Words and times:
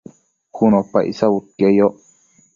cun 0.55 0.71
opa 0.81 0.99
icsabudquieyoc 1.11 1.95